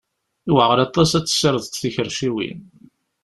Yewɛer 0.47 0.77
aṭas 0.85 1.09
ad 1.17 1.25
tessirdeḍ 1.25 1.65
tikerciwin. 1.67 2.59